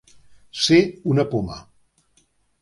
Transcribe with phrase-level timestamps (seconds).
[0.67, 0.79] Ser
[1.11, 1.59] una poma.